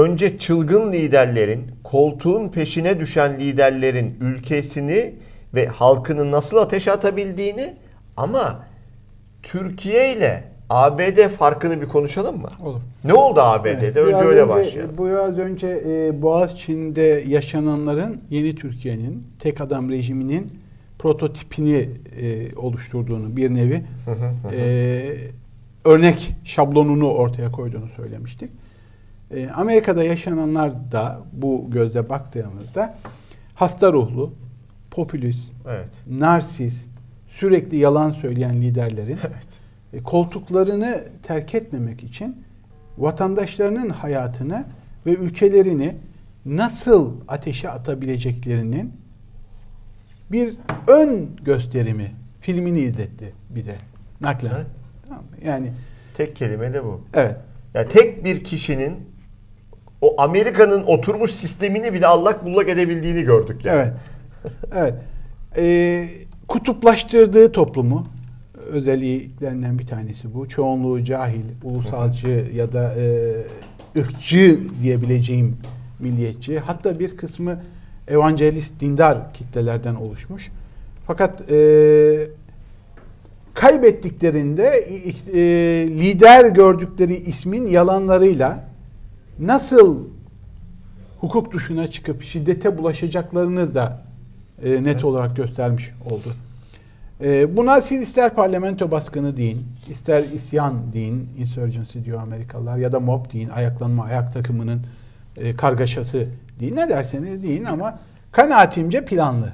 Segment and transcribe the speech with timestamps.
[0.00, 5.14] önce çılgın liderlerin, koltuğun peşine düşen liderlerin ülkesini
[5.54, 7.74] ve halkını nasıl ateşe atabildiğini
[8.16, 8.64] ama
[9.42, 12.48] Türkiye ile ABD farkını bir konuşalım mı?
[12.64, 12.80] Olur.
[13.04, 13.86] Ne oldu ABD'de?
[13.86, 14.96] Evet, önce öyle önce- başlayalım.
[14.98, 20.52] Biraz önce e, Boğaziçi'nde yaşananların yeni Türkiye'nin tek adam rejiminin
[21.00, 21.88] prototipini
[22.20, 23.84] e, oluşturduğunu bir nevi
[24.52, 25.16] e,
[25.84, 28.50] örnek şablonunu ortaya koyduğunu söylemiştik.
[29.30, 32.98] E, Amerika'da yaşananlar da bu gözle baktığımızda
[33.54, 34.32] hasta ruhlu,
[34.90, 35.90] popülist, Evet.
[36.06, 36.88] narsist,
[37.28, 39.58] sürekli yalan söyleyen liderlerin Evet.
[39.92, 42.36] e, koltuklarını terk etmemek için
[42.98, 44.64] vatandaşlarının hayatını
[45.06, 45.96] ve ülkelerini
[46.46, 48.99] nasıl ateşe atabileceklerinin
[50.32, 50.54] bir
[50.88, 53.76] ön gösterimi filmini izletti bize
[54.20, 54.50] naklen.
[54.56, 54.66] Evet.
[55.08, 55.30] Tamam mı?
[55.44, 55.72] Yani
[56.14, 57.00] Tek kelime de bu.
[57.14, 57.36] evet.
[57.74, 58.96] Yani tek bir kişinin
[60.00, 63.78] o Amerika'nın oturmuş sistemini bile allak bullak edebildiğini gördük yani.
[63.80, 63.92] Evet.
[64.74, 64.94] Evet.
[65.56, 66.08] Ee,
[66.48, 68.06] kutuplaştırdığı toplumu
[68.70, 70.48] özelliklerinden bir tanesi bu.
[70.48, 73.32] Çoğunluğu cahil, ulusalcı ya da e,
[74.00, 75.56] ırkçı diyebileceğim
[75.98, 76.58] milliyetçi.
[76.58, 77.60] Hatta bir kısmı
[78.10, 80.50] evangelist, dindar kitlelerden oluşmuş.
[81.06, 82.28] Fakat e,
[83.54, 84.66] kaybettiklerinde
[85.34, 85.40] e,
[85.88, 88.64] lider gördükleri ismin yalanlarıyla
[89.38, 90.04] nasıl
[91.20, 94.02] hukuk dışına çıkıp şiddete bulaşacaklarını da
[94.64, 96.34] e, net olarak göstermiş oldu.
[97.20, 103.00] E, buna siz ister parlamento baskını deyin, ister isyan deyin, insurgency diyor Amerikalılar ya da
[103.00, 104.80] mob deyin, ayaklanma ayak takımının
[105.36, 106.26] e, kargaşası
[106.60, 106.76] deyin.
[106.76, 107.98] Ne derseniz deyin ama
[108.32, 109.52] kanaatimce planlı.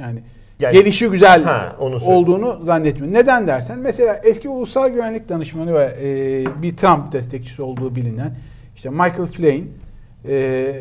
[0.00, 0.22] Yani,
[0.60, 3.14] Yani- gelişi güzel Ha, onu olduğunu zannetmiyorum.
[3.14, 8.36] Neden dersen mesela eski ulusal güvenlik danışmanı ve e, bir Trump destekçisi olduğu bilinen
[8.76, 9.64] işte Michael Flynn
[10.28, 10.72] e,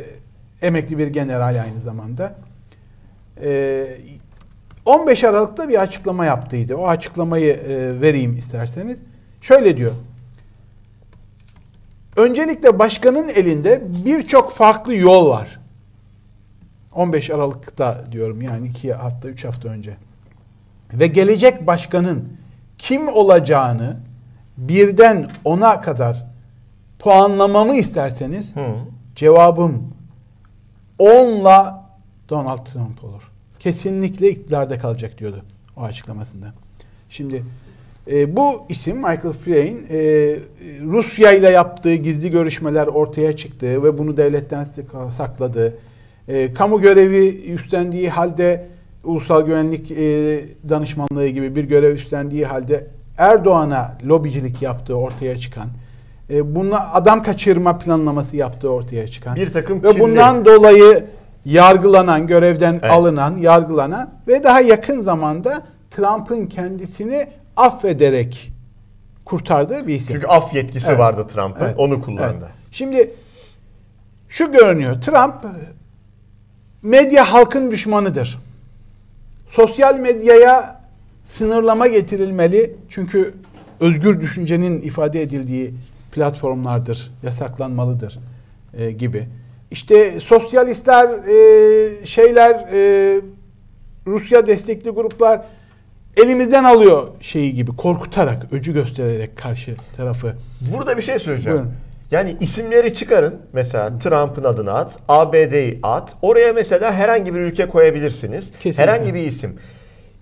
[0.61, 2.35] emekli bir general aynı zamanda
[3.43, 3.85] e,
[4.85, 6.75] 15 Aralık'ta bir açıklama yaptıydı.
[6.75, 8.97] O açıklamayı e, vereyim isterseniz.
[9.41, 9.91] Şöyle diyor.
[12.15, 15.59] Öncelikle başkanın elinde birçok farklı yol var.
[16.93, 19.97] 15 Aralık'ta diyorum yani 2 hafta 3 hafta önce.
[20.93, 22.29] Ve gelecek başkanın
[22.77, 23.97] kim olacağını
[24.57, 26.25] birden ona kadar
[26.99, 28.75] puanlamamı isterseniz Hı.
[29.15, 29.93] cevabım
[30.99, 31.85] 10'la
[32.29, 33.31] Donald Trump olur.
[33.59, 35.45] Kesinlikle iktidarda kalacak diyordu
[35.77, 36.53] o açıklamasında.
[37.09, 37.43] Şimdi
[38.11, 39.99] e, bu isim Michael Flynn e,
[40.83, 44.67] Rusya ile yaptığı gizli görüşmeler ortaya çıktı ve bunu devletten
[45.17, 45.77] sakladı.
[46.27, 48.67] E, kamu görevi üstlendiği halde
[49.03, 49.95] ulusal güvenlik e,
[50.69, 55.67] danışmanlığı gibi bir görev üstlendiği halde Erdoğan'a lobicilik yaptığı ortaya çıkan,
[56.29, 61.05] e, bununla adam kaçırma planlaması yaptığı ortaya çıkan Bir takım ve kirli- bundan dolayı
[61.45, 62.91] yargılanan, görevden Evet.
[62.91, 65.61] alınan, yargılanan ve daha yakın zamanda
[65.91, 67.27] Trump'ın kendisini
[67.57, 68.51] affederek
[69.25, 70.13] kurtardığı bir isim.
[70.13, 70.99] Çünkü af yetkisi Evet.
[70.99, 71.65] vardı Trump'ın.
[71.65, 71.75] Evet.
[71.77, 72.37] Onu kullandı.
[72.41, 72.53] Evet.
[72.71, 73.11] Şimdi
[74.29, 75.01] şu görünüyor.
[75.01, 75.35] Trump
[76.81, 78.39] medya halkın düşmanıdır.
[79.49, 80.81] Sosyal medyaya
[81.25, 82.75] sınırlama getirilmeli.
[82.89, 83.33] Çünkü
[83.79, 85.73] özgür düşüncenin ifade edildiği
[86.11, 88.19] platformlardır, yasaklanmalıdır
[88.77, 89.27] e, gibi.
[89.71, 93.21] İşte sosyalistler, e, şeyler, e,
[94.07, 95.41] Rusya destekli gruplar
[96.17, 100.35] elimizden alıyor şeyi gibi korkutarak, öcü göstererek karşı tarafı.
[100.73, 101.57] Burada bir şey söyleyeceğim.
[101.57, 101.73] Buyurun.
[102.11, 103.35] Yani isimleri çıkarın.
[103.53, 106.15] Mesela Trump'ın adını at, ABD'yi at.
[106.21, 108.51] Oraya mesela herhangi bir ülke koyabilirsiniz.
[108.51, 108.83] Kesinlikle.
[108.83, 109.55] Herhangi bir isim.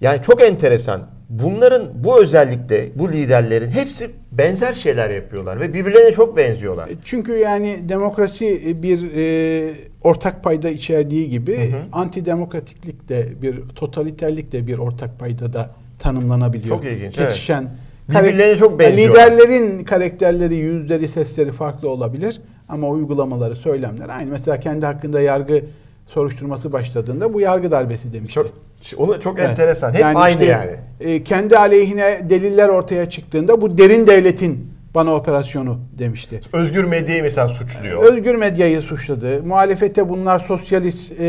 [0.02, 1.10] Yani çok enteresan.
[1.30, 6.88] Bunların bu özellikle bu liderlerin hepsi benzer şeyler yapıyorlar ve birbirlerine çok benziyorlar.
[6.88, 9.74] E, Çünkü yani demokrasi bir e,
[10.04, 11.58] ortak payda içerdiği gibi
[11.92, 15.70] antidemokratiklik de bir totaliterlik de bir ortak payda da
[16.04, 16.76] tanımlanabiliyor.
[16.76, 17.30] Çok ilginç, evet.
[17.30, 17.74] Kesişen.
[18.10, 19.32] Birbirlerine çok Yani benziyorlar.
[19.32, 24.32] Liderlerin karakterleri, yüzleri, sesleri farklı olabilir ama uygulamaları, söylemler aynı.
[24.32, 25.62] Mesela kendi hakkında yargı
[26.08, 28.34] soruşturması başladığında bu yargı darbesi demişti.
[28.34, 28.52] Çok
[28.98, 29.50] onu çok Evet.
[29.50, 29.94] enteresan.
[29.94, 30.72] Hep aynı işte, yani.
[31.00, 36.42] e, kendi aleyhine deliller ortaya çıktığında bu derin devletin bana operasyonu demişti.
[36.54, 38.06] Özgür medyayı mesela suçluyor.
[38.06, 39.44] Özgür medyayı suçladı.
[39.44, 41.26] Muhalefete bunlar sosyalist e,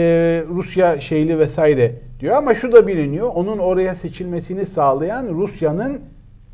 [0.50, 3.30] Rusya şeyli vesaire diyor ama şu da biliniyor.
[3.34, 6.00] Onun oraya seçilmesini sağlayan Rusya'nın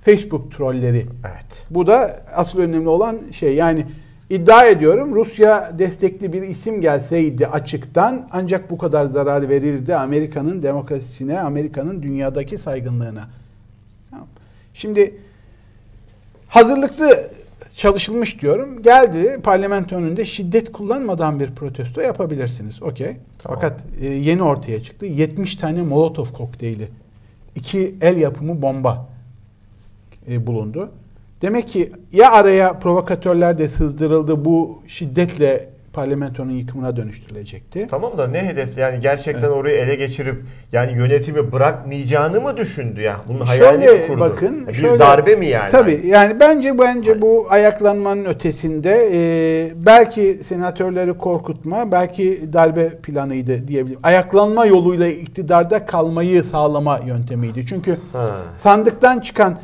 [0.04, 1.06] Facebook trolleri.
[1.32, 1.66] Evet.
[1.70, 3.54] Bu da asıl önemli olan şey.
[3.54, 3.86] Yani
[4.30, 11.40] iddia ediyorum Rusya destekli bir isim gelseydi açıktan ancak bu kadar zarar verirdi Amerika'nın demokrasisine,
[11.40, 13.28] Amerika'nın dünyadaki saygınlığına
[14.74, 15.14] Şimdi
[16.48, 17.30] hazırlıklı
[17.80, 18.82] çalışılmış diyorum.
[18.82, 22.82] Geldi parlamento önünde şiddet kullanmadan bir protesto yapabilirsiniz.
[22.82, 23.16] Okey.
[23.38, 23.58] Tamam.
[23.60, 25.06] Fakat e, yeni ortaya çıktı.
[25.06, 26.88] 70 tane Molotov kokteyli.
[27.54, 29.08] iki el yapımı bomba
[30.28, 30.90] e, bulundu.
[31.42, 37.88] Demek ki ya araya provokatörler de sızdırıldı bu şiddetle parlamentonun yıkımına dönüştürülecekti.
[37.90, 40.42] Tamam da ne hedef yani gerçekten orayı ele geçirip
[40.72, 43.16] yani yönetimi bırakmayacağını mı düşündü ya?
[43.28, 44.20] Bunun hayalini Şöyle kurdu?
[44.20, 44.68] bakın.
[44.68, 45.70] bir şöyle, darbe mi yani?
[45.70, 54.00] Tabii yani bence bence bu ayaklanmanın ötesinde e, belki senatörleri korkutma, belki darbe planıydı diyebilirim.
[54.02, 57.66] Ayaklanma yoluyla iktidarda kalmayı sağlama yöntemiydi.
[57.66, 58.30] Çünkü Ha.
[58.56, 59.58] sandıktan çıkan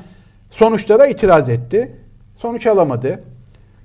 [0.51, 1.97] sonuçlara itiraz etti.
[2.37, 3.21] Sonuç alamadı.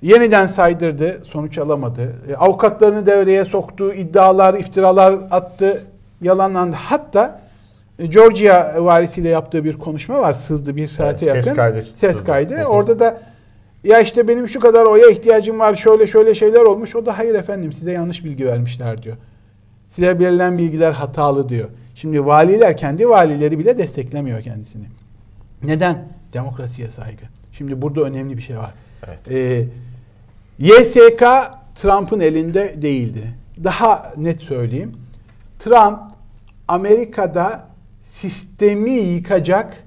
[0.02, 2.12] Yeniden saydırdı, sonuç alamadı.
[2.28, 5.82] E, avukatlarını devreye soktu, iddialar, iftiralar attı,
[6.22, 6.76] yalanlandı.
[6.78, 7.40] Hatta
[7.98, 10.32] e, Georgia valisiyle yaptığı bir konuşma var.
[10.32, 11.56] Sızdı bir saate Evet, ses yakın.
[11.56, 12.26] kaydı Ses sızdı.
[12.26, 12.64] kaydı.
[12.64, 13.20] Orada da
[13.84, 16.96] ya işte benim şu kadar oya ihtiyacım var, şöyle şöyle şeyler olmuş.
[16.96, 19.16] O da hayır efendim size yanlış bilgi vermişler diyor.
[19.88, 21.68] Size verilen bilgiler hatalı diyor.
[21.94, 24.84] Şimdi valiler kendi valileri bile desteklemiyor kendisini.
[25.62, 26.08] Neden?
[26.32, 27.22] Demokrasiye saygı.
[27.52, 28.74] Şimdi burada önemli bir şey var.
[29.06, 29.18] Evet.
[29.30, 29.64] Ee,
[30.58, 31.24] YSK
[31.74, 33.34] Trump'ın elinde değildi.
[33.64, 34.96] Daha net söyleyeyim.
[35.58, 35.98] Trump
[36.68, 37.68] Amerika'da
[38.02, 39.84] sistemi yıkacak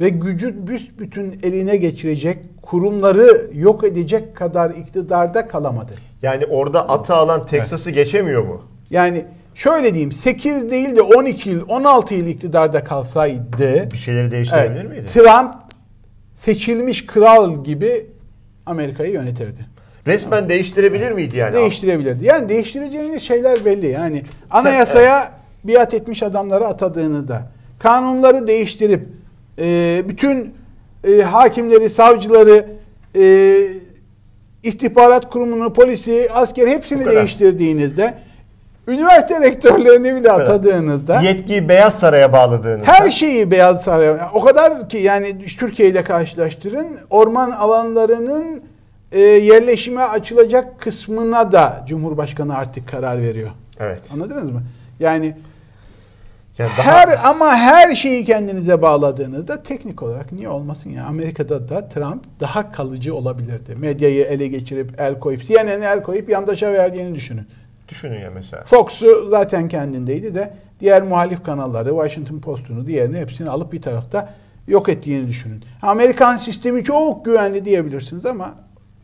[0.00, 5.92] ve gücü büsbütün eline geçirecek, kurumları yok edecek kadar iktidarda kalamadı.
[6.22, 8.62] Yani orada atı alan Texas'ı geçemiyor mu?
[8.90, 9.24] Yani
[9.54, 14.90] şöyle diyeyim 8 değil de 12 yıl 16 yıl iktidarda kalsaydı Bir şeyleri değiştirebilir evet,
[14.90, 15.06] miydi?
[15.06, 15.54] Trump
[16.36, 18.06] seçilmiş kral gibi
[18.66, 19.77] Amerika'yı yönetirdi.
[20.08, 21.54] Resmen değiştirebilir miydi yani?
[21.54, 22.26] Değiştirebilirdi.
[22.26, 23.86] Yani değiştireceğiniz şeyler belli.
[23.86, 25.30] Yani anayasaya
[25.64, 27.42] biat etmiş adamları atadığınızda,
[27.78, 29.08] kanunları değiştirip
[29.58, 30.54] e, bütün
[31.04, 32.66] e, hakimleri, savcıları,
[33.16, 33.56] e,
[34.62, 38.14] istihbarat kurumunu, polisi, asker hepsini değiştirdiğinizde,
[38.88, 42.92] üniversite rektörlerini bile atadığınızda Yetkiyi Beyaz Saray'a bağladığınızda.
[42.92, 48.62] her şeyi Beyaz Saray o kadar ki yani Türkiye ile karşılaştırın orman alanlarının
[49.12, 53.50] e, yerleşime açılacak kısmına da Cumhurbaşkanı artık karar veriyor.
[53.80, 54.00] Evet.
[54.14, 54.62] Anladınız mı?
[55.00, 55.36] Yani
[56.58, 61.88] Yani daha- her ama her şeyi kendinize bağladığınızda teknik olarak niye olmasın ya Amerika'da da
[61.88, 63.74] Trump daha kalıcı olabilirdi.
[63.76, 67.46] Medyayı ele geçirip el koyup CNN'e el koyup yandaşa verdiğini düşünün.
[67.88, 68.64] düşünün ya mesela.
[68.64, 74.34] Fox'u zaten kendindeydi de diğer muhalif kanalları, Washington Post'unu, diğerini hepsini alıp bir tarafta
[74.68, 75.64] yok ettiğini düşünün.
[75.82, 78.54] Amerikan sistemi çok güvenli diyebilirsiniz ama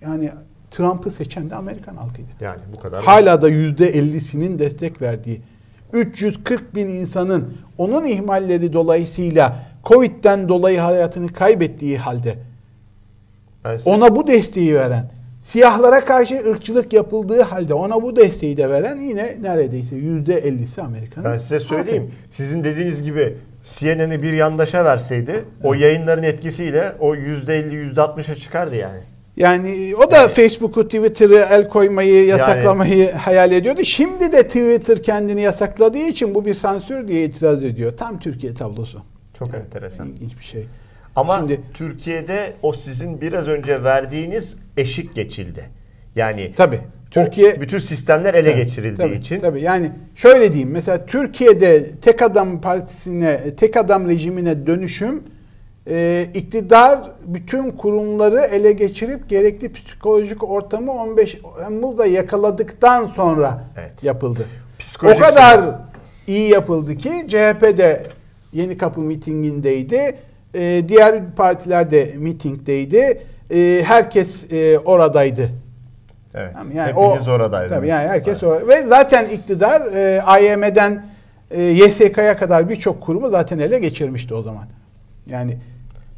[0.04, 0.30] yani
[0.70, 2.30] Trump'ı seçen de Amerikan halkıydı.
[2.40, 3.04] Yani bu kadar.
[3.04, 5.42] Hala da yüzde 50'sinin destek verdiği
[5.92, 12.38] 340 bin insanın onun ihmalleri dolayısıyla Covid'den dolayı hayatını kaybettiği halde
[13.64, 15.10] Ben ona bu desteği veren,
[15.42, 21.30] siyahlara karşı ırkçılık yapıldığı halde ona bu desteği de veren yine neredeyse yüzde ellisi Amerika'nın.
[21.30, 22.10] Ben size söyleyeyim.
[22.30, 29.00] Sizin dediğiniz gibi CNN'i bir yandaşa verseydi o yayınların etkisiyle o %50 %60'a çıkardı yani.
[29.36, 33.80] Yani o da Facebook'u, Twitter'ı el koymayı, yasaklamayı hayal ediyordu.
[33.84, 37.96] Şimdi de Twitter kendini yasakladığı için bu bir sansür diye itiraz ediyor.
[37.96, 39.02] Tam Türkiye tablosu.
[39.38, 40.08] Çok enteresan.
[40.08, 40.66] İlginç bir şey.
[41.16, 45.70] Ama Şimdi- Türkiye'de o sizin biraz önce verdiğiniz eşik geçildi.
[46.16, 46.80] Yani Tabii.
[47.10, 51.90] Türkiye Türkiye bütün sistemler ele Tabii, geçirildiği tabii, için Tabii yani şöyle diyeyim mesela Türkiye'de
[52.00, 55.22] tek adam partisine, tek adam rejimine dönüşüm
[55.88, 64.02] e, iktidar bütün kurumları ele geçirip gerekli psikolojik ortamı 15 Temmuz'da yakaladıktan sonra Evet.
[64.02, 64.46] yapıldı.
[64.78, 65.60] Psikolojik o kadar
[66.26, 68.06] iyi yapıldı ki CHP de
[68.52, 70.16] Yeni Kapı mitingindeydi.
[70.54, 73.22] E, diğer partiler de mitingdeydi.
[73.50, 75.48] E, herkes e, oradaydı.
[76.34, 76.52] evet.
[76.74, 77.70] Yani hepiniz o, oradaydınız.
[77.78, 78.42] Tabii yani herkes Evet.
[78.42, 78.68] orada.
[78.68, 81.06] Ve zaten iktidar e, AYM'den
[81.50, 84.64] e, YSK'ya kadar birçok kurumu zaten ele geçirmişti o zaman.
[85.26, 85.56] Yani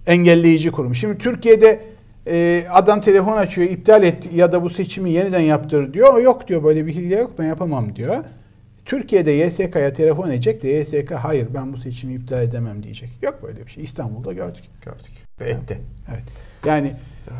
[0.07, 0.95] engelleyici kurum.
[0.95, 1.81] Şimdi Türkiye'de
[2.27, 6.23] e, adam telefon açıyor, iptal et ya da bu seçimi yeniden yaptır diyor.
[6.23, 8.15] Yok diyor böyle bir hile yok ben yapamam diyor.
[8.85, 13.11] Türkiye'de YSK'ya telefon edecek de YSK hayır ben bu seçimi iptal edemem diyecek.
[13.23, 13.85] Yok böyle bir şey.
[13.85, 14.65] İstanbul'da gördük.
[14.85, 15.13] gördük.
[15.41, 15.79] Ve etti.
[16.11, 16.23] Evet.
[16.67, 16.93] Yani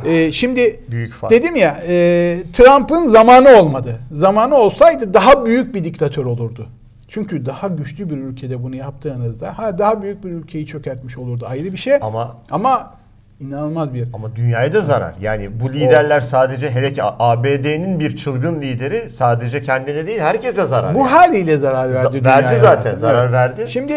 [0.07, 1.33] e, şimdi Büyük fark.
[1.33, 4.01] dedim ya e, Trump'ın zamanı olmadı.
[4.13, 6.69] Zamanı olsaydı daha büyük bir diktatör olurdu.
[7.17, 11.73] Çünkü daha güçlü bir ülkede bunu yaptığınızda ha daha büyük bir ülkeyi çökertmiş olurdu ayrı
[11.73, 11.93] bir şey.
[12.01, 12.95] Ama Ama
[13.41, 15.15] inanılmaz bir ama dünyaya da zarar.
[15.21, 20.95] Yani bu liderler sadece hele ki ABD'nin bir çılgın lideri sadece kendine değil herkese zarar.
[20.95, 21.09] bu yani.
[21.09, 22.97] haliyle zarar verdi Z- dünyaya verdi zaten, zaten.
[22.99, 23.33] zarar Evet.
[23.33, 23.65] verdi.
[23.69, 23.95] Şimdi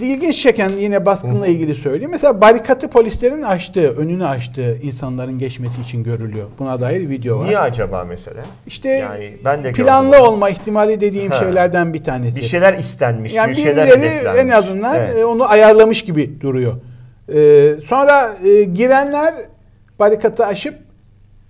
[0.00, 2.10] ilginç çeken yine baskınla ilgili söyleyeyim.
[2.10, 6.46] Mesela barikatı polislerin açtığı, önünü açtığı insanların geçmesi için görülüyor.
[6.58, 7.44] Buna dair video var.
[7.46, 8.42] Niye acaba mesela?
[8.66, 10.24] İşte Yani ben de planlı gördüm.
[10.26, 11.40] olma ihtimali dediğim Ha.
[11.40, 12.36] şeylerden bir tanesi.
[12.36, 14.42] Bir şeyler istenmiş, yani bir şeyler hedeflenmiş.
[14.42, 15.16] en azından Evet.
[15.16, 16.74] e, onu ayarlamış gibi duruyor.
[17.34, 19.34] Ee, sonra e, girenler
[19.98, 20.74] barikatı aşıp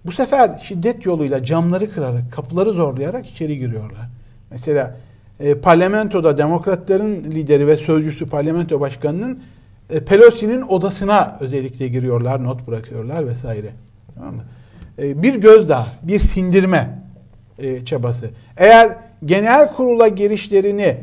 [0.06, 4.08] bu sefer şiddet yoluyla camları kırarak, kapıları zorlayarak içeri giriyorlar.
[4.50, 4.96] Mesela
[5.42, 9.40] e, parlamentoda demokratların lideri ve sözcüsü parlamento başkanının
[9.90, 13.70] e, Pelosi'nin odasına özellikle giriyorlar, not bırakıyorlar vesaire.
[14.14, 14.42] Tamam mı?
[14.98, 17.02] E, bir gözdağı, bir sindirme
[17.58, 18.30] e, çabası.
[18.56, 20.96] Eğer genel kurula girişlerini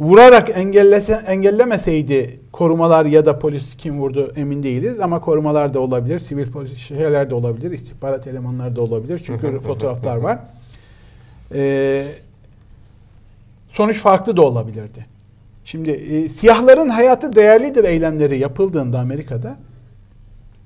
[0.00, 6.18] vurarak engellese, engellemeseydi korumalar ya da polis kim vurdu emin değiliz ama korumalar da olabilir,
[6.18, 10.38] sivil polis şeyler de olabilir, istihbarat elemanları da olabilir çünkü fotoğraflar var.
[11.54, 12.04] Ee,
[13.74, 15.06] sonuç farklı da olabilirdi.
[15.64, 19.56] Şimdi e, siyahların hayatı değerlidir eylemleri yapıldığında Amerika'da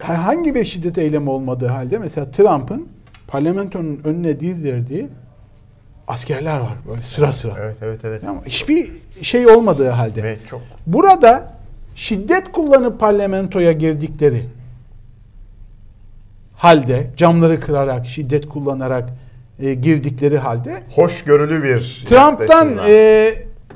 [0.03, 2.89] herhangi bir şiddet eylemi olmadığı halde mesela Trump'ın
[3.29, 5.09] parlamentonun önüne dizdirdiği
[6.09, 7.55] askerler var böyle sıra sıra.
[7.59, 8.23] Evet, evet, evet.
[8.23, 8.43] Mı?
[8.47, 10.23] Hiçbir şey olmadığı halde.
[10.23, 11.47] Ve çok Burada
[11.95, 14.43] şiddet kullanıp parlamentoya girdikleri
[16.57, 19.11] halde camları kırarak, şiddet kullanarak
[19.61, 23.31] e, girdikleri halde hoşgörülü bir Trump'tan e,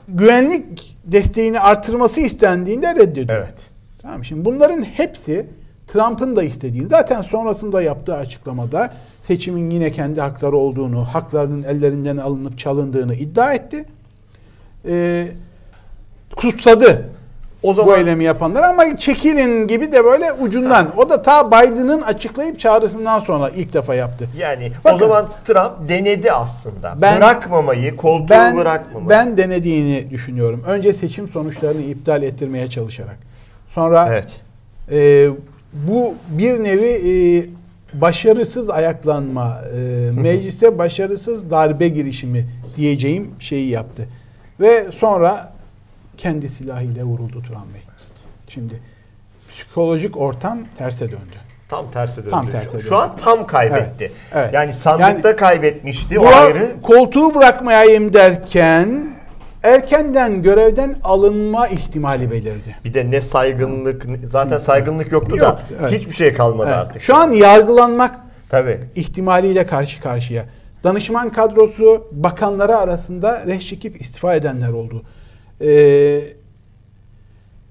[0.08, 3.38] güvenlik desteğini artırması istendiğinde reddediyor.
[3.38, 3.54] Evet.
[4.02, 5.46] Tamam şimdi bunların hepsi
[5.86, 12.58] Trump'ın da istediğini zaten sonrasında yaptığı açıklamada seçimin yine kendi hakları olduğunu, haklarının ellerinden alınıp
[12.58, 13.84] çalındığını iddia etti.
[14.86, 15.28] Ee,
[16.36, 17.08] kutsadı
[17.62, 20.88] O bu zaman eylemi yapanlar ama çekilin gibi de böyle ucundan.
[20.96, 24.28] O da ta Biden'ın açıklayıp çağrısından sonra ilk defa yaptı.
[24.38, 24.96] yani Bakın.
[24.96, 26.94] o zaman Trump denedi aslında.
[27.02, 29.10] Ben- bırakmamayı, koltuğu Ben bırakmamayı.
[29.10, 30.62] ben denediğini düşünüyorum.
[30.66, 33.16] Önce seçim sonuçlarını iptal ettirmeye çalışarak.
[33.68, 34.40] Sonra Evet.
[34.90, 35.28] e,
[35.72, 37.12] bu bir nevi e,
[38.00, 44.08] başarısız ayaklanma, e, meclise başarısız darbe girişimi diyeceğim şeyi yaptı.
[44.60, 45.52] Ve sonra
[46.16, 47.82] kendi silahıyla vuruldu Turan Bey.
[48.48, 48.74] Şimdi
[49.50, 51.36] psikolojik ortam terse döndü.
[51.68, 52.30] Tam tersi döndü.
[52.30, 52.94] Tam Şu- tersi Şu, döndü.
[52.94, 54.04] an tam kaybetti.
[54.04, 54.54] Evet, evet.
[54.54, 56.72] Yani sandıkta Yani- kaybetmişti o ayrı.
[56.82, 59.12] koltuğu bırakmayayım derken
[59.62, 62.76] erkenden görevden alınma ihtimali belirdi.
[62.84, 65.92] Bir de ne saygınlık, zaten saygınlık yoktu Yok, da evet.
[65.92, 66.78] hiçbir şey kalmadı Evet.
[66.78, 67.02] artık.
[67.02, 68.16] Şu an yargılanmak
[68.48, 68.80] Tabii.
[68.94, 70.44] ihtimaliyle karşı karşıya.
[70.84, 75.02] Danışman kadrosu bakanları arasında reş çekip istifa edenler oldu.
[75.62, 76.36] Ee,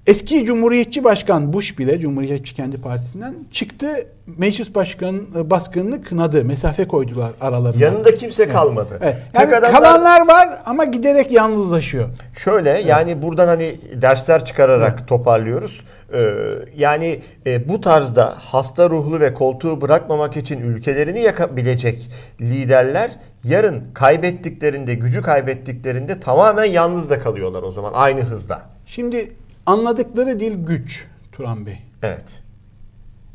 [0.06, 3.86] eski Cumhuriyetçi Başkan Bush bile Cumhuriyetçi kendi partisinden çıktı.
[4.26, 6.44] Meclis başkanı baskınını kınadı.
[6.44, 7.84] Mesafe koydular aralarında.
[7.84, 8.98] Yanında kimse kalmadı.
[9.02, 9.16] Evet.
[9.32, 12.08] Tek Yani adamlar- kalanlar var ama giderek yalnızlaşıyor.
[12.36, 15.82] Şöyle yani buradan hani dersler çıkararak toparlıyoruz.
[16.14, 16.28] Ee,
[16.76, 23.10] yani e, bu tarzda hasta ruhlu ve koltuğu bırakmamak için ülkelerini yakabilecek liderler
[23.44, 28.62] yarın kaybettiklerinde, gücü kaybettiklerinde tamamen yalnız da kalıyorlar o zaman aynı hızda.
[28.86, 29.32] Şimdi
[29.66, 31.78] anladıkları dil güç Turan Bey.
[32.02, 32.24] Evet.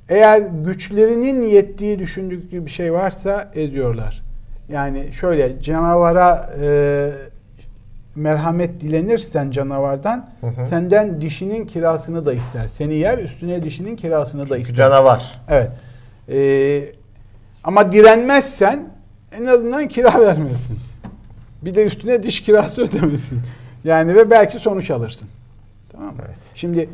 [0.10, 4.24] Eğer güçlerinin yettiği düşündükleri bir şey varsa ediyorlar.
[4.70, 7.12] Yani şöyle canavara e,
[8.16, 10.30] merhamet dilenirsen canavardan
[10.70, 12.68] senden dişinin kirasını da ister.
[12.68, 14.76] Seni yer üstüne dişinin kirasını da ister.
[14.76, 15.42] Canavar.
[15.50, 15.72] Evet.
[16.30, 16.40] E,
[17.64, 18.90] ama direnmezsen
[19.40, 20.80] en azından kira vermesin.
[21.62, 23.40] Bir de üstüne diş kirası ödemesin.
[23.84, 25.30] Yani ve belki sonuç alırsın.
[25.98, 26.22] Tamam mı?
[26.26, 26.38] Evet.
[26.56, 26.90] Şimdi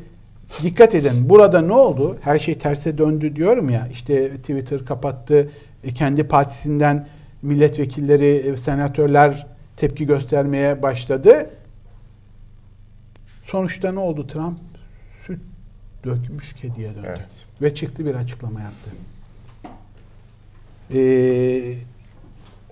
[0.63, 1.29] dikkat edin.
[1.29, 2.17] Burada ne oldu?
[2.21, 3.87] Her şey terse döndü diyorum ya.
[3.91, 5.49] İşte Twitter kapattı.
[5.83, 7.07] E, kendi partisinden
[7.41, 11.49] milletvekilleri, e, senatörler tepki göstermeye başladı.
[13.45, 14.27] Sonuçta ne oldu?
[14.27, 14.59] Trump
[15.27, 15.39] süt
[16.03, 17.07] dökmüş kediye döndü.
[17.07, 17.29] Evet.
[17.61, 18.89] Ve çıktı bir açıklama yaptı.
[20.95, 21.75] Ee,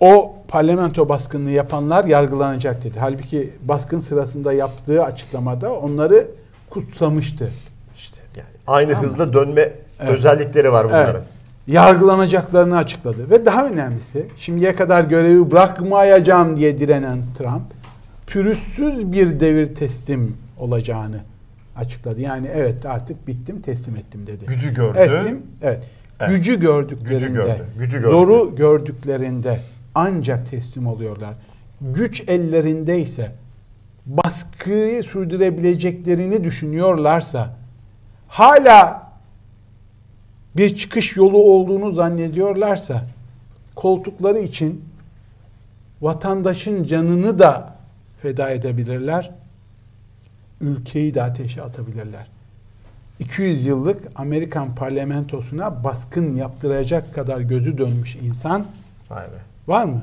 [0.02, 2.98] o parlamento baskınını yapanlar yargılanacak dedi.
[3.00, 6.28] Halbuki baskın sırasında yaptığı açıklamada onları
[6.70, 7.50] kutsamıştı.
[7.96, 9.06] İşte yani aynı Tamam.
[9.10, 9.60] hızla dönme
[10.00, 10.18] Evet.
[10.18, 11.14] özellikleri var bunların.
[11.14, 11.24] Evet.
[11.66, 13.30] Yargılanacaklarını açıkladı.
[13.30, 17.62] Ve daha önemlisi şimdiye kadar görevi bırakmayacağım diye direnen Trump
[18.26, 21.20] pürüzsüz bir devir teslim olacağını
[21.76, 22.20] açıkladı.
[22.20, 24.46] Yani evet artık bittim teslim ettim dedi.
[24.46, 24.94] Gücü gördü.
[24.94, 25.84] Teslim, evet.
[26.20, 26.30] Evet.
[26.30, 28.10] Gücü gördüklerinde, Gücü gördü, gücü gördü.
[28.10, 29.58] zoru gördüklerinde
[29.94, 31.34] ancak teslim oluyorlar.
[31.80, 33.32] Güç ellerindeyse
[34.06, 37.56] baskıyı sürdürebileceklerini düşünüyorlarsa
[38.28, 39.12] hala
[40.56, 43.06] bir çıkış yolu olduğunu zannediyorlarsa
[43.74, 44.84] koltukları için
[46.02, 47.74] vatandaşın canını da
[48.22, 49.30] feda edebilirler.
[50.60, 52.26] ülkeyi de ateşe atabilirler.
[53.18, 58.66] 200 yıllık Amerikan parlamentosuna baskın yaptıracak kadar gözü dönmüş insan
[59.10, 59.51] be.
[59.68, 60.02] Var mı?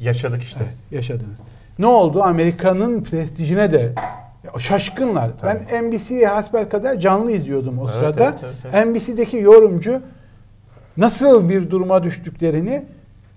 [0.00, 0.60] Yaşadık işte.
[0.62, 1.38] Evet, yaşadınız.
[1.78, 2.22] Ne oldu?
[2.22, 3.92] Amerika'nın prestijine de
[4.58, 5.30] şaşkınlar.
[5.40, 5.60] Tabii.
[5.72, 8.24] Ben NBC'yi hasbelkader canlı izliyordum o Evet, sırada.
[8.24, 8.86] evet, evet, evet.
[8.86, 10.02] NBC'deki yorumcu
[10.96, 12.84] nasıl bir duruma düştüklerini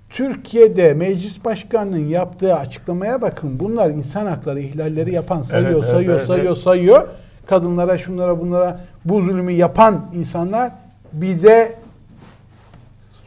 [0.09, 3.59] Türkiye'de meclis başkanının yaptığı açıklamaya bakın.
[3.59, 6.63] Bunlar insan hakları ihlalleri yapan sayıyor, Evet, evet, sayıyor, evet, sayıyor, evet.
[6.63, 7.07] sayıyor.
[7.47, 10.71] Kadınlara, şunlara, bunlara bu zulmü yapan insanlar
[11.13, 11.75] bize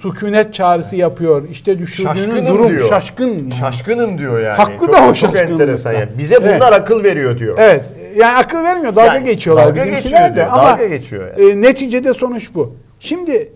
[0.04, 1.48] sükunet çağrısı yapıyor.
[1.48, 2.88] İşte düşürdüğünün Şaşkınım durum diyor.
[2.88, 3.50] şaşkın.
[3.50, 4.56] Şaşkınım diyor yani.
[4.56, 6.08] Haklı çok, da o Çok enteresan yani.
[6.18, 6.62] Bize bunlar Evet.
[6.72, 7.58] akıl veriyor diyor.
[7.60, 7.84] Evet.
[8.16, 8.96] Yani akıl vermiyor.
[8.96, 11.50] Dalga Yani geçiyorlar dalga bizimkiler geçiyor de diyor, ama dalga geçiyor yani.
[11.50, 12.76] e, neticede sonuç bu.
[13.00, 13.52] Şimdi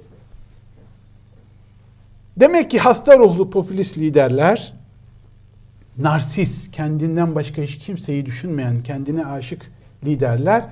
[2.36, 4.72] demek ki hasta ruhlu popülist liderler
[5.98, 9.62] narsis, kendinden başka hiç kimseyi düşünmeyen, kendine aşık
[10.04, 10.64] liderler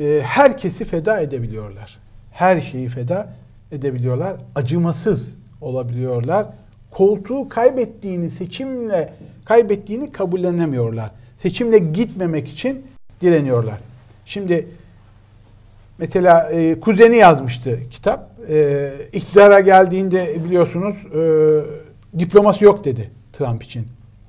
[0.00, 1.98] e, herkesi feda edebiliyorlar.
[2.32, 3.28] Her şeyi feda
[3.74, 4.36] edebiliyorlar.
[4.54, 6.46] Acımasız olabiliyorlar.
[6.90, 9.12] Koltuğu kaybettiğini, seçimle
[9.44, 11.10] kaybettiğini kabullenemiyorlar.
[11.38, 12.86] Seçimle gitmemek için
[13.20, 13.80] direniyorlar.
[14.26, 14.68] Şimdi
[15.98, 18.30] mesela e, kuzeni yazmıştı kitap.
[18.48, 23.86] E, iktidara geldiğinde biliyorsunuz e, diploması yok dedi Trump için.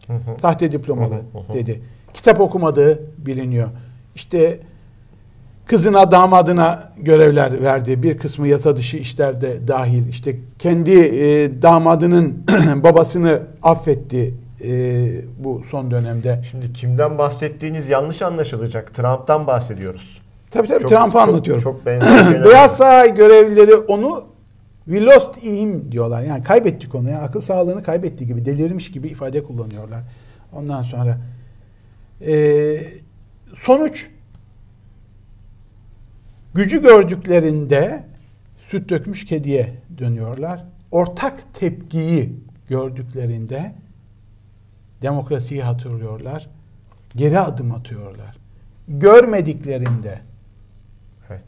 [0.07, 0.39] Hı hı.
[0.41, 1.53] Sahte diplomalı Hı hı, hı hı.
[1.53, 1.81] dedi.
[2.13, 3.69] Kitap okumadığı biliniyor.
[4.15, 4.59] İşte
[5.65, 8.03] kızına damadına görevler verdi.
[8.03, 10.07] Bir kısmı yasa dışı işlerde dahil.
[10.07, 12.43] İşte kendi e, damadının
[12.83, 14.71] babasını affetti e,
[15.43, 16.41] bu son dönemde.
[16.51, 18.93] Şimdi kimden bahsettiğiniz yanlış anlaşılacak.
[18.93, 20.21] Trump'tan bahsediyoruz.
[20.51, 21.63] Tabii tabii Çok- Trump'ı çok- anlatıyorum.
[21.63, 22.77] çok şeyler Beyaz.
[22.77, 24.23] Saray görevlileri onu
[24.85, 26.21] we lost him diyorlar.
[26.21, 27.09] Yani kaybettik onu.
[27.09, 30.01] Yani akıl sağlığını kaybettiği gibi, delirmiş gibi ifade kullanıyorlar.
[30.53, 31.17] Ondan sonra
[32.27, 32.33] e,
[33.59, 34.07] sonuç
[36.55, 38.03] gücü gördüklerinde
[38.69, 40.65] süt dökmüş kediye dönüyorlar.
[40.91, 43.75] Ortak tepkiyi gördüklerinde
[45.01, 46.49] demokrasiyi hatırlıyorlar.
[47.15, 48.37] Geri adım atıyorlar.
[48.87, 50.19] Görmediklerinde
[51.29, 51.43] Evet.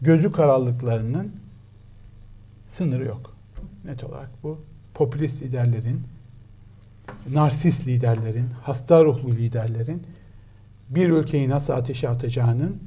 [0.00, 1.32] gözü kararlılıklarının
[2.68, 3.36] sınırı yok.
[3.84, 6.02] Net olarak bu popülist liderlerin,
[7.32, 10.02] narsist liderlerin, hasta ruhlu liderlerin
[10.88, 12.80] bir ülkeyi nasıl ateşe atacağının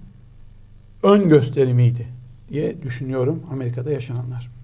[1.04, 2.08] ön gösterimiydi
[2.50, 4.57] diye düşünüyorum Amerika'da yaşananlar.